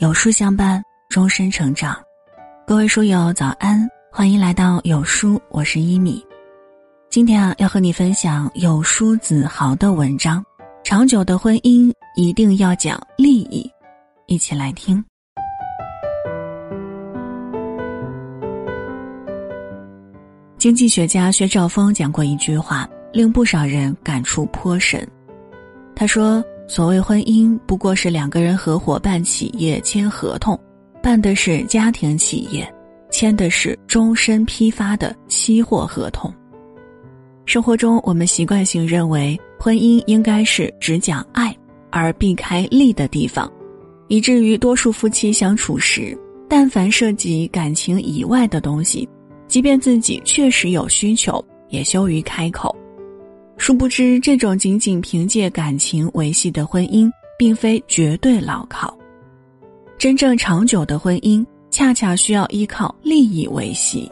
[0.00, 1.94] 有书相伴，终身成长。
[2.66, 6.24] 各位书友早安，欢迎来到有书，我是一米。
[7.10, 10.42] 今天啊，要和你分享有书子豪的文章。
[10.82, 13.70] 长久的婚姻一定要讲利益，
[14.24, 15.04] 一起来听。
[20.56, 25.06] 经济学家薛兆丰讲过一句话，令不少人感触颇深。
[25.94, 30.56] 他说：“所谓婚姻，不过是两个人合伙办企业签合同，
[31.02, 32.72] 办的是家庭企业，
[33.10, 36.32] 签的是终身批发的期货合同。
[37.44, 41.52] 生活中，我们习惯性认为婚姻应该是只讲爱
[41.90, 43.50] 而避开利的地方，
[44.06, 46.16] 以至于多数夫妻相处时，
[46.48, 49.08] 但凡涉及感情以外的东西。”
[49.48, 52.72] 即便自己确实有需求，也羞于开口。
[53.60, 58.96] 殊不知，这种仅仅凭借感情维系的婚姻，并非绝对牢靠。
[59.98, 64.10] 真正长久的婚姻，恰恰需要依靠利益维系。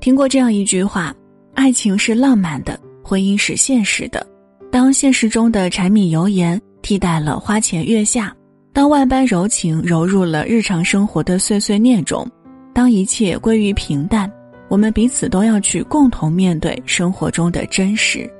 [0.00, 1.14] 听过这样一句话：
[1.52, 4.26] 爱情是浪漫的，婚姻是现实的。
[4.72, 8.34] 当现实中的柴米油盐替代了花前月下。
[8.72, 12.26] 当万般柔情揉入了日常生活的碎碎念中，
[12.72, 14.32] 当一切归于平淡，
[14.70, 18.30] 我们彼此都要去共同面对生活中的真实。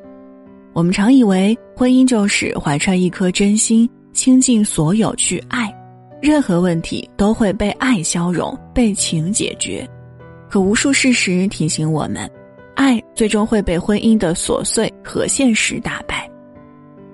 [0.73, 5.69] 我们常以为婚姻就是怀揣一颗真心，倾尽所有去爱，
[6.23, 9.84] 任何问题都会被爱消融，被情解决。
[10.48, 12.31] 可无数事实提醒我们，
[12.77, 16.31] 爱最终会被婚姻的琐碎和现实打败。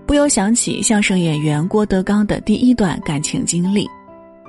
[0.07, 3.89] 不由想起相声演员郭德纲的第一段感情经历。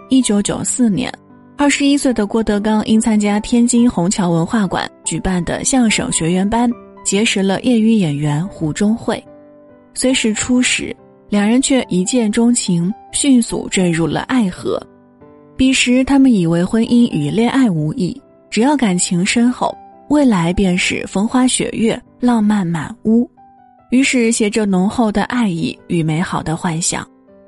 [0.09, 1.11] 一九九四年，
[1.59, 6.69] 二十一岁的郭德纲因参加天津虹桥文化馆举办的相声学员班，
[7.03, 9.21] 结识了业余演员胡中慧。
[9.95, 10.95] 虽是初识，
[11.29, 14.79] 两人却一见钟情，迅速坠入了爱河。
[15.55, 19.75] 彼时，他们以为婚姻与恋爱无异，只要感情深厚，
[20.09, 23.27] 未来便是风花雪月、浪漫满屋。
[23.89, 27.05] 于是，携着浓厚的爱意与美好的幻想，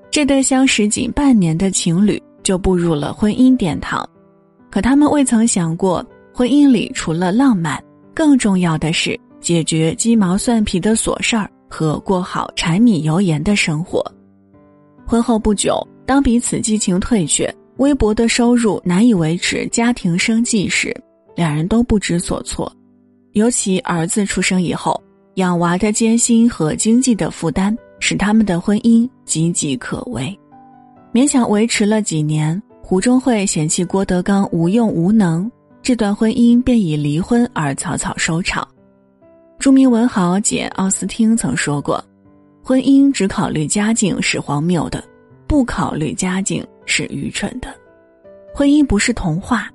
[0.09, 4.07] 这对相识仅半年的情侣就步入了婚姻殿堂。
[4.69, 7.83] 可他们未曾想过，婚姻里除了浪漫，
[8.13, 14.03] 更重要的是解决鸡毛蒜皮的琐事儿和过好柴米油盐的生活。
[15.05, 20.95] 婚后不久，当彼此激情退却，微薄的收入难以维持家庭生计时，
[21.35, 22.71] 两人都不知所措。
[23.33, 25.01] 尤其儿子出生以后。
[25.35, 30.37] 养娃的艰辛和经济的负担，使他们的婚姻岌岌可危，
[31.13, 32.61] 勉强维持了几年。
[32.81, 35.49] 胡忠惠嫌弃郭德纲无用无能，
[35.81, 38.67] 这段婚姻便以离婚而草草收场。
[39.59, 42.03] 著名文豪简·奥斯汀曾说过
[42.63, 45.03] ：“婚姻只考虑家境是荒谬的，
[45.45, 47.67] 不考虑家境是愚蠢的。
[48.55, 49.69] 婚姻不是童话，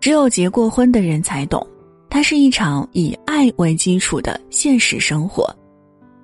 [0.00, 1.66] 只有结过婚的人才懂。”
[2.10, 5.48] 它是一场以爱为基础的现实生活，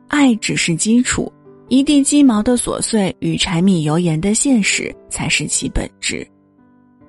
[0.08, 1.32] 爱只是基础，
[1.68, 6.26] 一地鸡毛的琐碎与柴米油盐的现实才是其本质。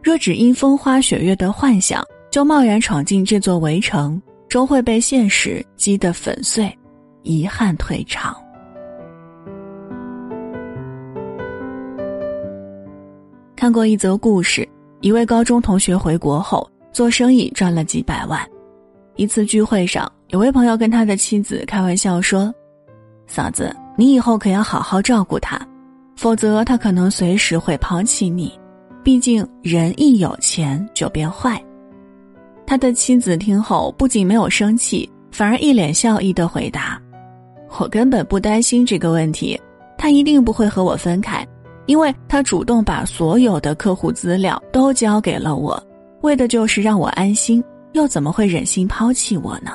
[0.01, 4.19] 若只因风花雪月的幻想就贸然闯进这座围城，
[4.49, 6.75] 终会被现实击得粉碎，
[7.21, 8.35] 遗憾退场。
[13.55, 14.67] 看过一则故事，
[15.01, 18.47] 一位高中同学回国后做生意赚了几百万。
[19.17, 22.53] 一次聚会上，有位朋友跟他的妻子开玩笑说
[23.27, 25.59] ：“嫂子，你以后可要好好照顾他，
[26.15, 28.57] 否则他可能随时会抛弃你。
[29.03, 31.61] 毕竟人一有钱就变坏。”
[32.65, 37.01] 他的妻子听后不仅没有生气，反而一脸笑意的回答
[37.79, 39.59] ：“我根本不担心这个问题，
[39.97, 41.45] 他一定不会和我分开，
[41.87, 45.81] 因为他主动把所有的客户资料都交给了我，
[46.21, 47.63] 为的就是让我安心。”
[47.93, 49.71] 又怎么会忍心抛弃我呢？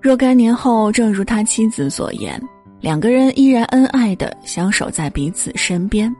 [0.00, 2.40] 若干年后，正如他妻子所言，
[2.80, 6.14] 两个人依然恩爱的相守在彼此身边。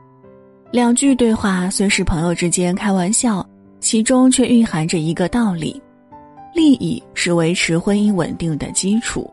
[0.71, 3.45] 两句对话虽是朋友之间开玩笑，
[3.79, 5.81] 其中却蕴含着一个道理：
[6.53, 9.29] 利益是维持婚姻稳定的基础。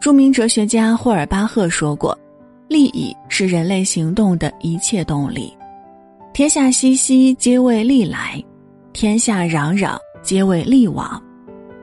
[0.00, 2.18] 著名哲学家霍尔巴赫说过
[2.68, 5.52] ：“利益是人类行动的一切动力。
[6.32, 8.42] 天下熙熙，皆为利来；
[8.92, 11.20] 天下攘攘。”皆为利往，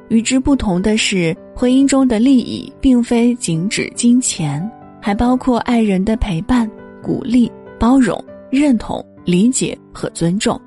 [0.10, 4.70] 与之不同的是，婚姻中的利益并非仅指金钱，
[5.02, 6.70] 还包括爱人的陪伴、
[7.02, 10.60] 鼓励、包容、认同、理解和尊重。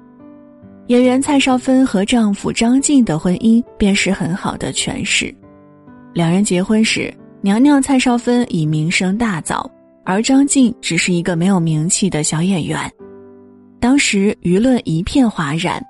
[0.88, 5.32] 演员蔡少芬和丈夫张晋的婚姻便是很好的诠释。
[6.12, 9.64] 两人结婚时，娘娘蔡少芬已名声大噪，
[10.04, 12.90] 而张晋只是一个没有名气的小演员。
[13.78, 15.80] 当时舆论一片哗然，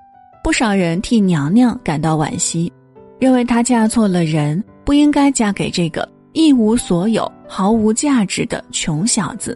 [0.43, 2.71] 不少人替娘娘感到惋惜，
[3.21, 9.55] 认为她嫁错了人，不应该嫁给这个一无所有、毫无价值的穷小子。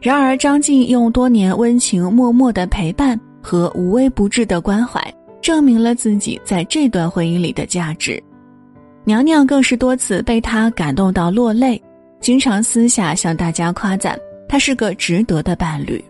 [0.00, 5.00] 然而，张晋用多年温情脉脉的陪伴和无微不至的关怀，
[5.40, 8.20] 证明了自己在这段婚姻里的价值。
[9.04, 11.80] 娘娘更是多次被他感动到落泪，
[12.20, 14.18] 经常私下向大家夸赞
[14.48, 16.04] 他是个值得的伴侣。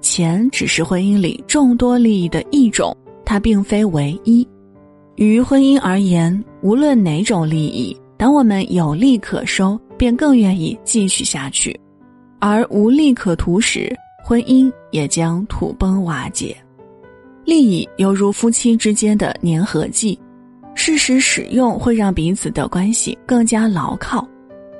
[0.00, 4.46] 钱只是婚姻里众多利益的一种，它并非唯一。
[5.16, 11.78] 于婚姻而言，无论哪种利益，当我们有利可收，便更愿意继续下去。
[12.40, 16.56] 而无利可图时，婚姻也将土崩瓦解。
[17.44, 20.18] 利益犹如夫妻之间的粘合剂，
[20.74, 24.26] 适时使用会让彼此的关系更加牢靠。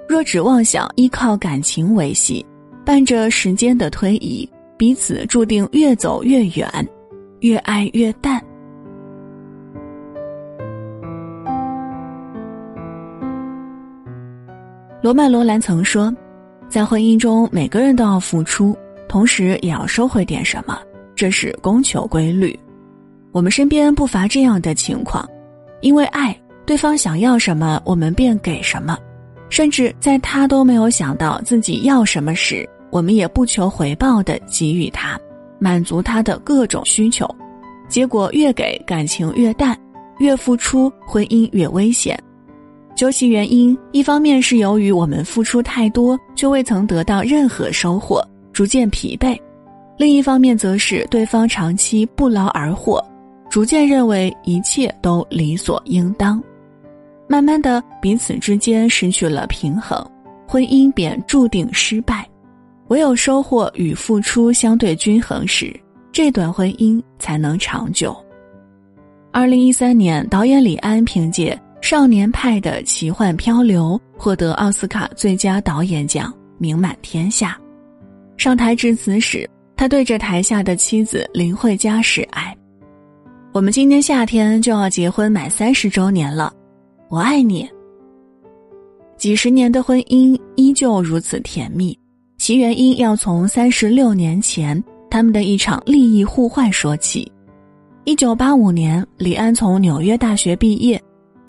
[0.09, 2.45] 若只妄想依靠感情维系，
[2.85, 6.69] 伴着时间的推移，彼此注定越走越远，
[7.41, 8.43] 越爱越淡。
[15.05, 16.11] 罗曼·罗兰曾说。
[16.67, 18.75] 在婚姻中，每个人都要付出，
[19.07, 20.81] 同时也要收回点什么，
[21.15, 22.59] 这是供求规律。
[23.31, 25.29] 我们身边不乏这样的情况，
[25.83, 26.35] 因为爱
[26.65, 28.97] 对方想要什么，我们便给什么，
[29.51, 35.21] 甚至在他都没有想到自己要什么时，我们也不求回报的给予他，
[35.59, 37.29] 满足他的各种需求。
[37.91, 39.79] 结果越给感情越淡，
[40.17, 42.19] 越付出婚姻越危险。
[42.95, 49.37] 究其原因，一方面是由于我们付出太多却未曾得到任何收获，逐渐疲惫；
[49.97, 53.05] 另一方面则是对方长期不劳而获，
[53.51, 56.43] 逐渐认为一切都理所应当。
[57.27, 60.05] 慢慢的，彼此之间失去了平衡，
[60.47, 62.25] 婚姻便注定失败。
[62.89, 65.75] 唯有收获与付出相对均衡时，
[66.13, 68.17] 这段婚姻才能长久。
[69.33, 71.59] 二零一三年，导演李安凭借。
[71.85, 77.61] 少年派的奇幻漂流获得奥斯卡最佳导演奖，名满天下。
[78.39, 79.47] 上台致辞时，
[79.77, 82.57] 他对着台下的妻子林慧嘉示爱
[83.53, 86.51] ：“我们今年夏天就要结婚满三十周年了，
[87.11, 87.69] 我爱你。”
[89.19, 91.95] 几十年的婚姻依旧如此甜蜜，
[92.39, 97.31] 其原因要从三十六年前他们的一场利益互换说起。
[98.05, 100.99] 一九八五年，李安从纽约大学毕业。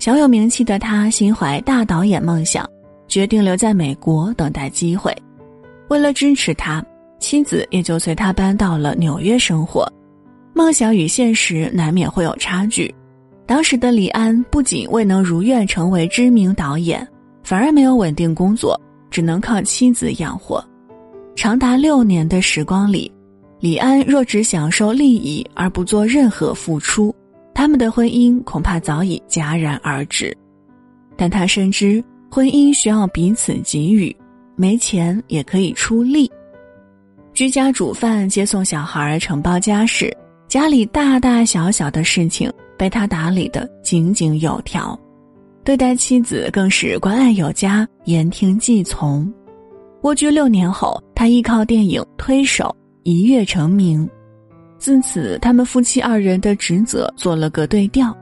[0.05, 2.63] 小有名气的他心怀大导演梦想，
[3.07, 5.11] 决定留在美国等待机会。
[5.87, 6.85] 为了支持他，
[7.19, 9.91] 妻子也就随他搬到了纽约生活。
[10.53, 12.93] 梦想与现实难免会有差距。
[13.47, 17.07] 当时的李安不仅未能如愿成为知名导演，
[17.43, 18.79] 反而没有稳定工作，
[19.09, 20.63] 只能靠妻子养活。
[21.35, 23.11] 长达六年的时光里，
[23.59, 27.11] 李安若只享受利益而不做任何付出。
[27.55, 30.35] 他们的婚姻恐怕早已戛然而止，
[31.15, 34.13] 但他深知婚姻需要彼此给予，
[34.57, 36.29] 没钱也可以出力。
[37.33, 40.15] 居家煮饭、接送小孩、承包家事，
[40.49, 44.99] 家里大大小小的事情被他打理得井井有条，
[45.63, 49.33] 对待妻子更是关爱有加、言听计从。
[50.01, 52.65] 蜗居六年后，他依靠电影《推手》
[53.03, 54.07] 一跃成名。
[54.77, 58.15] 自此，他们夫妻二人的职责做了个对调，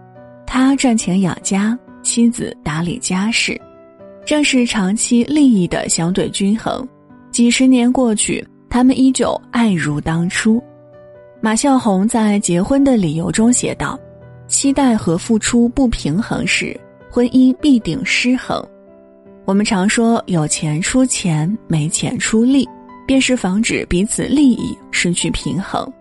[0.46, 3.60] 他赚钱养家，妻子打理家事，
[4.26, 6.88] 正是长期利益的相对均衡。
[7.32, 10.64] 几十年过去，他们依旧爱如当初。
[11.42, 14.00] 马啸红在《结婚的理由》中写道
[14.48, 16.80] ：“期待和付出不平衡时，
[17.12, 18.66] 婚姻必定失衡。”
[19.44, 22.66] 我们常说“有钱出钱，没钱出力”，
[23.06, 25.92] 便是防止彼此利益失去平衡。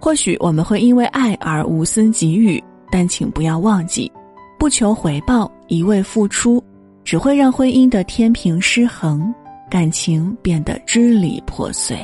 [0.00, 4.10] 或许我们会因为爱而无私给予，但请不要忘记，
[4.58, 6.62] 不求回报、一味付出，
[7.04, 9.34] 只会让婚姻的天平失衡，
[9.68, 11.98] 感情变得支离破碎。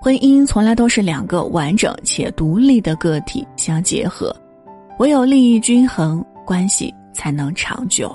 [0.00, 4.34] 婚姻从来都是两个完整且独立的个体相结合，
[4.98, 8.14] 唯有利益均衡，关系才能长久。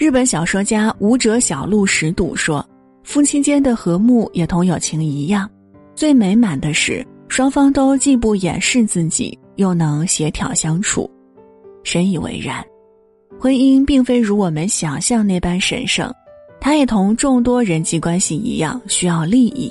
[0.00, 2.66] 日本小说家武者小路实笃说
[3.04, 5.46] ：“夫妻间的和睦也同友情一样，
[5.94, 11.08] 最美满的是双方都既不掩饰自己，又能协调相处。”
[11.84, 12.64] 深以为然。
[13.38, 16.10] 婚姻并非如我们想象那般神圣，
[16.62, 19.70] 它也同众多人际关系一样需要利益，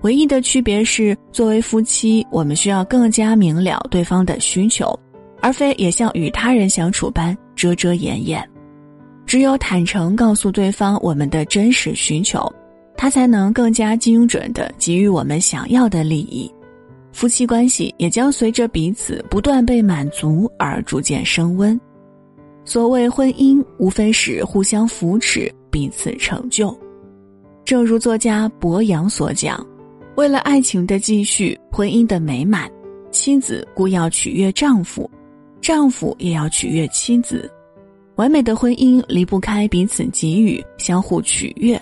[0.00, 4.92] 唯一的区别是，作为夫妻，我们需要更加明了对方的需求，
[5.40, 8.44] 而非也像与他人相处般遮遮掩掩。
[9.32, 12.52] 只有坦诚告诉对方我们的真实需求，
[12.98, 16.52] 他才能更加精准地给予我们想要的利益，
[17.14, 21.80] 夫妻关系也将随着彼此不断被满足而逐渐升温。
[22.62, 25.50] 所谓婚姻，无非是互相扶持。
[25.70, 26.78] 彼此成就，
[27.64, 29.66] 正如作家博洋所讲
[30.14, 32.70] ：“为了爱情的继续，婚姻的美满，
[33.10, 35.10] 妻子故要取悦丈夫，
[35.62, 37.50] 丈夫也要取悦妻子。
[38.16, 41.80] 完美的婚姻离不开彼此给予、相互取悦，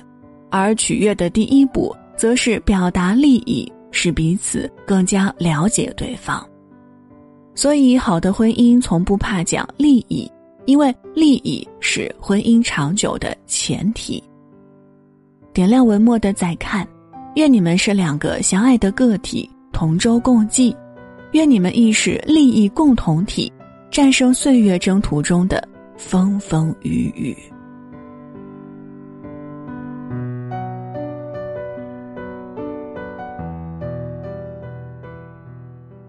[0.51, 6.45] 而取悦的第一步，则是表达利益，使彼此更加了解对方。
[7.55, 10.31] 所以，好的婚姻从不怕讲利益。”
[10.67, 14.23] 因为利益是婚姻长久的前提。
[15.53, 16.87] 点亮文末的再看，
[17.35, 20.73] 愿你们是两个相爱的个体，同舟共济；
[21.33, 23.51] 愿你们亦是利益共同体，
[23.91, 25.67] 战胜岁月征途中的
[26.01, 27.60] 风风雨雨。